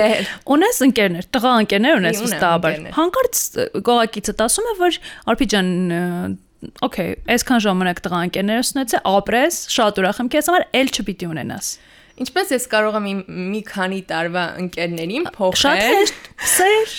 [0.57, 3.43] ունես ընկերներ, տղա ընկերներ ունես վստահաբար։ Հանկարծ
[3.89, 5.68] գողակիցը ասում է, որ Արփի ջան
[6.83, 11.69] Okay, այսքան ժամանակ տղա ընկերներս ունեցե, ապրես, շատ ուրախ եմ քեզ համար, ել չպիտի ունենաս։
[12.19, 13.21] Ինչպես ես կարող եմ
[13.53, 16.97] մի քանի տարվա ընկերներին փոխել։ Շատ հեշտ, սեր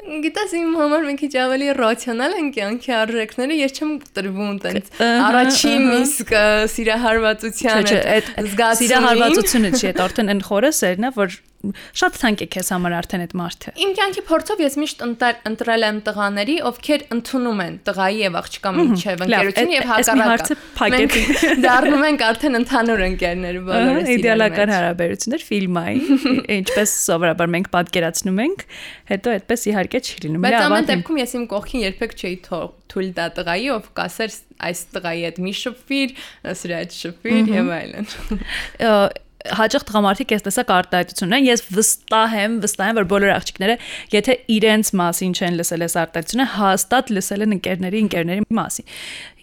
[0.00, 5.84] Գիտես իմ համար մի քիչ ավելի ռացիոնալ են կյանքի արժեքները, ես չեմ տրվում տենց առաջին
[5.98, 6.32] իսկ
[6.74, 12.46] սիրահարվածության այդ զգացումը։ Սիրահարվածությունը չի, այդ արդեն այն խորը սերն է, որ շատ թանկ է
[12.54, 15.02] քեզ համար արդեն այդ մարդը։ Իմ կյանքի փորձով ես միշտ
[15.50, 20.56] ընտրել եմ տղաների, ովքեր ընդունում են տղայի եւ աղջկա միջև ընկերություն եւ հակառակը։
[20.94, 21.18] Մենք
[21.66, 26.24] դառնում ենք արդեն ընդհանուր ընկերներ բոլորս։ Իդեալական հարաբերություններ ֆիլմային,
[26.60, 28.66] ինչպես սովորաբար մենք պատկերացնում ենք,
[29.12, 32.36] հետո այդպես իհարկե չի լինում։ Բայց ամեն դեպքում ես իմ կողքին երբեք չէի
[32.90, 36.14] թույլ տա տղայի, ով կասեր այս տղայի հետ մի շփվիր,
[36.60, 38.08] սրա հետ շփվիր եւ այլն
[39.56, 43.76] հաճախ տղամարդիկ այս տեսակ արտահայտություն ունեն։ Ես վստահ եմ, վստահ եմ, որ բոլոր աղջիկները,
[44.14, 48.90] եթե իրենց մասին չեն լսել այս արտահայտությունը, հաստատ լսել են ընկերների, ընկերների մասին։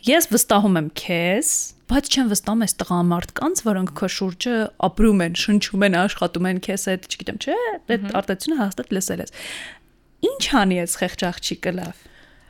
[0.08, 1.54] Ես վստահում եմ քեզ,
[1.88, 4.56] բայց չեմ վստահում այս տղամարդկանց, որոնք քո շուրջը
[4.88, 7.58] ապրում են, շնչում են, աշխատում են քեզ հետ, չգիտեմ, չէ,
[7.88, 9.36] այդ արտահայտությունը հաստատ լսել ես։
[10.28, 12.07] Ինչ անի այս խեղճ աղջիկը լավ։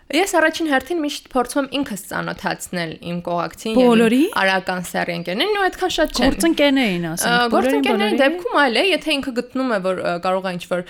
[0.07, 5.63] Ես առաջին հերթին միշտ փորձում եմ ինքս ծանոթացնել իմ կողակցին եւ արական սեռ ընկերներին ու
[5.67, 9.99] այդքան շատ չեն։ Գործընկերն էին ասում։ Գործընկերների դեպքում այլ է, եթե ինքը գտնում է, որ
[10.23, 10.83] կարող է ինչ-որ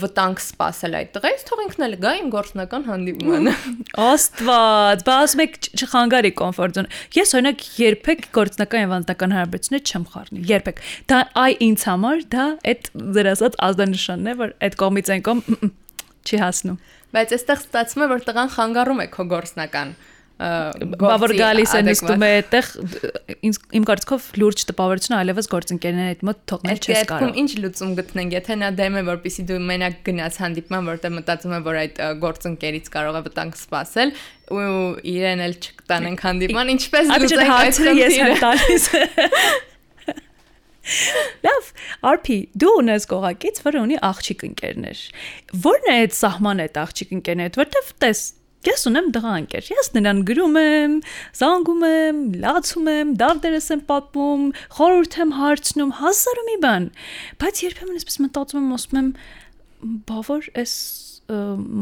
[0.00, 3.54] վտանգ սպասել այդ տղայից, թող ինքն էլ գա իմ գործնական հանդիպմանը։
[4.08, 10.42] Աստված, բացում եք չխանգարի կոմֆորտ զոն։ Ես օրինակ երբեք գործնական եւ անձնական հարաբերություններ չեմ խառնի,
[10.48, 10.82] երբեք։
[11.12, 15.72] Դա այ ինձ համար դա այդ դրասած ազդանշանն է, որ այդ կողմից այն կողմ
[16.22, 16.80] չի հասնում
[17.16, 19.94] բայց այստեղ ստացվում է որ տղան խանգարում է քո գործնական
[20.42, 22.68] բա որ գալիս է նստում է այդտեղ
[23.46, 27.50] ինձ իմ կարծիքով լուրջ տպավորությունը այլևս գործընկերներին այդ մոտ թողնել չես կարող։ Այդ դեպքում ինչ
[27.62, 31.80] լուծում գտնենք, եթե նա դեմ է որպեսի դու մենակ գնաց հանդիպման, որտեղ մտածում է որ
[31.82, 34.14] այդ գործընկերից կարող է վտանգ սպասել
[34.52, 34.70] ու
[35.12, 38.88] իրեն էլ չկտանենք հանդիպման, ինչպես լուծենք այդ հարցը ես եմ տալիս։
[41.46, 41.72] Լավ,
[42.12, 45.02] RP, դու ունես գողակից, որը ունի աղջիկ ընկերներ։
[45.66, 48.22] Որն է այդ սահմանը այդ աղջիկ ընկերները, որտեվ տես
[48.62, 50.92] Ես ունեմ դղա ընկեր։ Ես նրան գրում եմ,
[51.34, 54.44] զանգում եմ, լացում եմ, դարդերս եմ պատմում,
[54.76, 56.86] խորհուրդ եմ հարցնում, հազար ու մի բան։
[57.42, 59.10] Բայց երբեմն էսպես մտածում եմ, ասում եմ,
[60.12, 60.76] բավար էս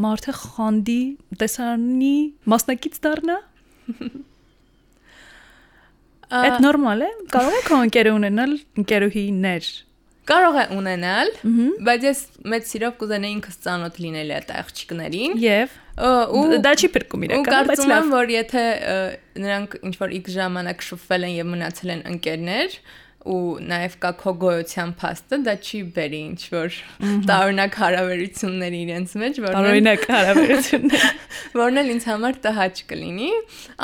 [0.07, 1.01] մարդը խանդի
[1.41, 2.17] տեսարանի
[2.55, 3.39] մասնակից դառնա։
[6.31, 9.71] Այդ նորմալ է։ Կարող է քո ընկերը ունենալ ընկերուհիներ
[10.31, 11.31] կարող է ունենալ,
[11.87, 12.21] բայց ես
[12.53, 15.77] մեծ սիրով կուզենայի ինքս ծանոթ լինել այդ աղջիկներին։ Եվ
[16.39, 18.65] ու դա չի փրկում իրականում, բայց լավ։ որ եթե
[19.43, 22.79] նրանք ինչ որ X ժամանակ շփվել են եւ մնացել են ընկերներ,
[23.29, 26.77] ու նաև կա քո գոյության փաստը, դա չի բերի ինչ որ
[27.29, 31.05] տարօրինակ հարաբերություններ իրենց մեջ, որն տարօրինակ հարաբերություններ,
[31.61, 33.31] որն էլ ինձ համար տհաճ կլինի։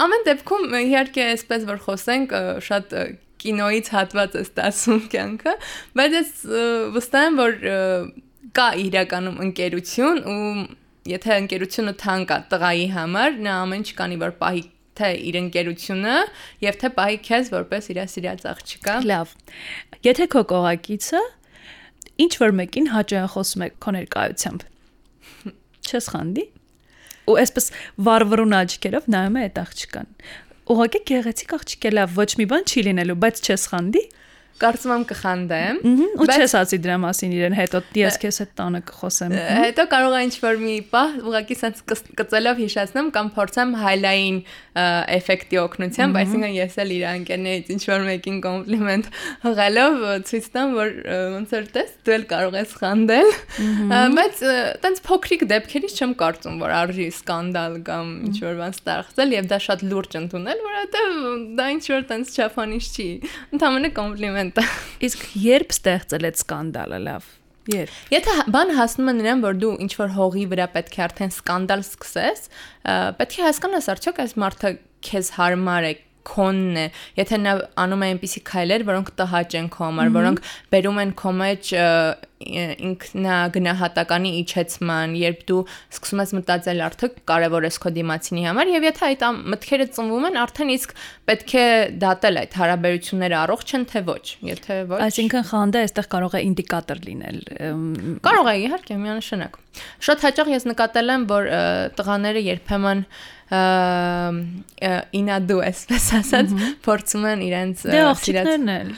[0.07, 2.35] Ամեն դեպքում իհարկե այսպես որ խոսենք,
[2.71, 2.97] շատ
[3.47, 5.55] կինոից հատված է ստացում կյանքը,
[6.01, 6.33] բայց ես
[6.97, 7.61] վստահ եմ, որ
[8.57, 10.49] կա իրականում ընկերություն ու
[11.07, 14.65] եթե ընկերությունը թանկ է տղայի համար, նա ամեն ինչ կանի որ պահի
[14.99, 16.17] թե իր ընկերությունը
[16.67, 19.35] եւ թե պահի քեզ որպես իր սիրած աղջիկա։ Լավ։
[20.07, 21.23] Եթե քո կողակիցը
[22.27, 24.67] ինչ որ մեկին հաճախ խոսում է քո ներկայությամբ։
[25.87, 26.45] Չես խանդի։
[27.27, 27.65] Ու այսպես
[28.07, 30.11] վարվռուն աչքերով նայում է այդ աղջկան
[30.67, 34.01] ուղղակի գեղեցիկ աղջիկ է լավ, ոչ մի բան չի լինելու, բայց չես խանդի
[34.61, 35.79] կարծում եմ կխանդեմ։
[36.17, 40.21] Ու չես ասի դրա մասին իրեն, հետո ես քեզ հետ տանը կխոսեմ։ Հետո կարող է
[40.27, 44.39] ինչ-որ մի պահ ուղղակի sense կծելով հիշացնեմ կամ փորձեմ highline
[44.77, 49.07] էֆեկտի օգնությամբ, այսինքն ես էլ իր անկերներից ինչ-որ մեկին կոմպլիմենտ
[49.47, 49.95] հղելով
[50.31, 50.91] ցույց տամ, որ
[51.37, 53.31] ոնց որ տես, դու էլ կարող ես խանդել։
[54.17, 54.43] Բայց
[54.85, 59.85] տենց փոքրիկ դեպքերից չեմ կարծում, որ արժի սկանդալ կամ ինչ-որ բան ստեղծել եւ դա շատ
[59.87, 61.17] լուրջ ընդունել, որովհետեւ
[61.57, 63.09] դա ինչ-որ տենց չափանիշ չի։
[63.57, 64.65] Ընդհանրապես կոմպլիմենտ կոմենտը։
[65.07, 67.29] Իսկ երբ ստեղծել այդ սկանդալը լավ։
[67.67, 71.33] Երբ։ Եթե բան հասնում է նրան, որ դու ինչ որ հողի վրա պետք է արդեն
[71.35, 72.45] սկանդալ սկսես,
[73.19, 74.73] պետք է հասկանաս արդյոք այս մարդը
[75.07, 75.93] քեզ հարմար է,
[76.27, 76.87] քոնն է,
[77.21, 77.53] եթե նա
[77.87, 81.75] անում է այնպիսի քայլեր, որոնք տհաճ են քո համար, որոնք բերում են քո մեջ
[82.37, 85.61] ինքնագնահատականի իջեցման, երբ դու
[85.97, 89.23] սկսում ես մտածել արդյոք կարևոր ես քո դիմացինի համար եւ եթե այդ
[89.55, 90.93] մտքերը ծնվում են, արդեն իսկ
[91.31, 91.65] պետք է
[92.05, 97.01] դատել այդ հարաբերությունները առողջ են թե ոչ, եթե ոչ։ Այսինքն խանդը այստեղ կարող է ինդիկատոր
[97.07, 97.41] լինել։
[98.27, 99.59] Կարող է իհարկե միանշանակ։
[100.07, 101.51] Շատ հաճախ ես նկատել եմ, որ
[101.97, 103.03] տղաները երբեմն
[103.47, 107.99] ինադու էսպես ասած փորձում են իրենց դե
[108.73, 108.89] էլ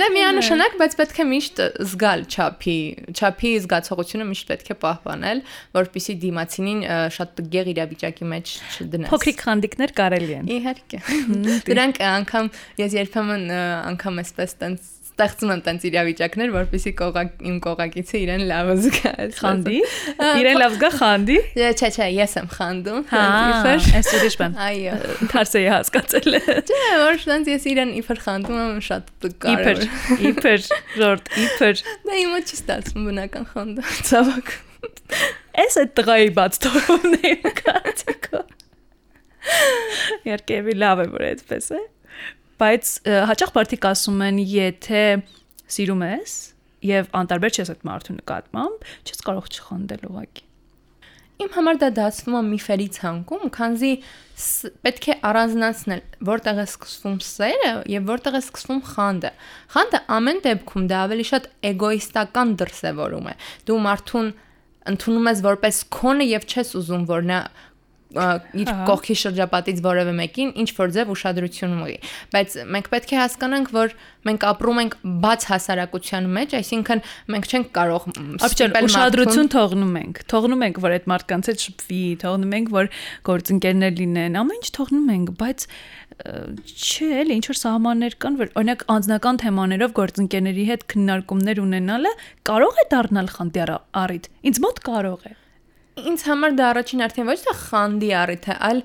[0.00, 1.60] դե միանշանակ բայց պետք է միշտ
[1.90, 2.76] զգալ չափի
[3.12, 5.42] չափի զգացողությունը միշտ պետք է պահպանել
[5.76, 6.80] որpիսի դիմացինին
[7.18, 11.02] շատ տգեղ իրավիճակի մեջ չդնես փոքրիկ խանդիկներ կարելի են իհարկե
[11.68, 13.46] դրանք անգամ ես երբեմն
[13.92, 14.88] անգամ էսպես տենց
[15.20, 19.80] ստեղծում եմ տենց իրավիճակներ, որպեսզի կողակ իմ կողակիցը իրեն լավ զգա։ Խանդի։
[20.40, 23.24] Իրեն լավ զգա խանդի։ Չէ, չէ, ես եմ խանդում։ Հա,
[24.00, 24.94] այս ուրիշ բան։ Այո։
[25.34, 29.12] Թարսեի հասկացել։ Չէ, որ տենց ես իրեն իբր խանդում եմ շատ
[29.44, 30.66] կարևոր։ Իբր, իբր,
[31.00, 34.56] ժորտ, իբր։ Դա իմը չի ստացվում բնական խանդը, ցավոք։
[35.60, 38.58] Էս է տղայի բաց թողումն է կարծիքով։
[40.28, 41.80] Երկեւի լավ է որ այդպես է
[42.60, 42.92] բայց
[43.30, 45.04] հաճախ մարդիկ ասում են, եթե
[45.70, 46.36] սիրում ես
[46.90, 50.46] եւ անտարբեր չես այդ մարդու նկատմամբ, չես կարող չխանդել ուղակի։
[51.40, 53.90] Իմ համար դա դասվում է միֆերի ցանկում, քանզի
[54.84, 59.30] պետք է առանձնացնել որտեղ է սկսվում սերը եւ որտեղ է սկսվում խանդը։
[59.72, 63.34] Խանդը ամեն դեպքում դա ավելի շատ էգոիստական դրսևորում է։
[63.70, 64.30] Դու մարդուն
[64.90, 67.40] ընդունում ես որպես քոնը եւ չես ուզում որ նա
[68.10, 71.96] իր կողքի շրջապատից որևէ մեկին ինչ որ ձև ուշադրություն ունի
[72.34, 73.94] բայց մենք պետք է հասկանանք որ
[74.26, 78.08] մենք ապրում ենք բաց հասարակության մեջ այսինքն մենք չենք կարող
[78.50, 82.90] ապչել ուշադրություն թողնում ենք թողնում ենք որ այդ մարդկանց հետ շփվի թողնում ենք որ
[83.30, 85.66] գործընկերներ լինեն ամեն ինչ թողնում ենք բայց
[86.20, 92.12] չէ, էլի ինչ որ սահմաններ կան, որ օրինակ անձնական թեմաներով գործընկերների հետ քննարկումներ ունենալը
[92.50, 93.64] կարող է դառնալ խանդի
[94.04, 95.32] առիթ։ Ինձ մոտ կարող է
[96.10, 98.82] ինձ համար դա առաջին արդեն ոչ թե խանդի առիթ է, այլ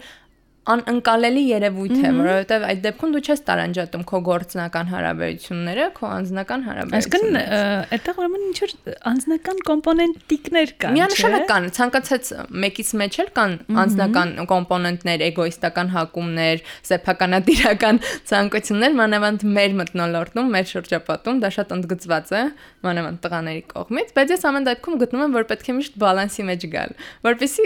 [0.66, 6.70] անընկալելի երևույթ է, որովհետև այդ դեպքում դու չես տարանջատում քո գործնական հարաբերությունները, քո անձնական Այսինքն
[6.70, 7.60] հարաբերությունները։
[7.96, 8.74] այդտեղ ուրեմն ինչ որ
[9.12, 12.32] անձնական կոմպոնենտիկներ կան, Միանշանակ կան, ցանկացած
[12.66, 13.54] մեկից մեջ էլ կան
[13.86, 22.44] անձնական կոմպոնենտներ, էգոիստական հակումներ, սեփականատիրական ցանկություններ, մանավանդ մեր մտնոլորտում, մեր շրջապատում դա շատ ընդգծված է,
[22.86, 26.66] մանավանդ տղաների կողմից, բայց ես ամեն դեպքում գտնում եմ, որ պետք է միշտ բալանսի մեջ
[26.76, 27.66] գալ, որպեսզի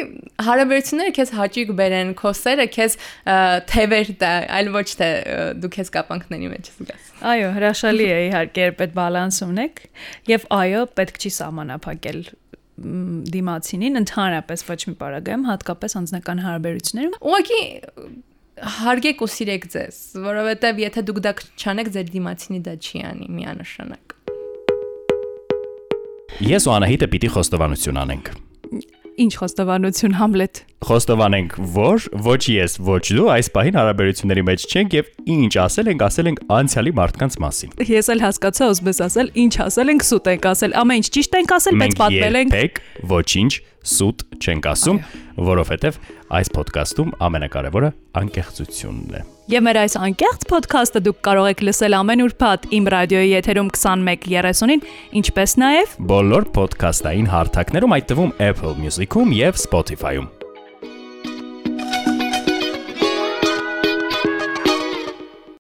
[0.49, 3.37] հարաբերությունները քեզ հաճույք բերեն, քո սերը քեզ ը,
[3.69, 5.09] թևեր տա, այլ ոչ թե
[5.61, 9.83] դու քեզ կապանքների մեջ զգաս։ Այո, հրաշալի է իհարկե, երբ այդ բալանս ունեք,
[10.29, 12.21] եւ այո, պետք չի սահմանափակել
[12.79, 17.63] դիմացինին ընդհանրապես ոչ մի պարագայում, հատկապես անձնական հարաբերություններում։ Ուղղակի
[18.79, 24.15] հարգեք ու սիրեք ձեզ, որովհետև եթե դուք դա չանեք, ձեր դիմացինի դա չի անի միանշանակ։
[26.49, 28.33] Ես ու Անահիտը պիտի խոստովանություն անենք։
[29.19, 35.09] Ինչ խոստովանություն Համլետ։ Խոստովանենք, որ ոչ ես, ոչ դու այս պահին հարաբերությունների մեջ չենք եւ
[35.33, 39.91] ինչ ասել ենք, ասել ենք անցյալի մարդկանց մասին։ Ես էլ հասկացա, ուզում ասել, ինչ ասել
[39.91, 42.79] ենք, սուտ ենք ասել, ամեն ինչ ճիշտ ենք ասել, բայց պատմել ենք երբեք
[43.11, 43.51] ոչինչ
[43.95, 45.01] սուտ չենք ասում,
[45.49, 45.99] որովհետեւ
[46.39, 47.91] այս ոդկասթում ամենակարևորը
[48.23, 53.31] անկեղծությունն է։ Եվ մեր այս անկեղծ ոդքասթը դուք կարող եք լսել ամեն ուրբաթ իմ ռադիոյի
[53.33, 54.83] եթերում 21:30-ին,
[55.23, 60.29] ինչպես նաև Բոլոր ոդկասթային հարթակներում, այդ թվում Apple Music-ում եւ Spotify-ում։